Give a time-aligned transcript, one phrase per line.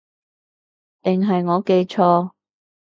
[1.03, 2.31] 定係我記錯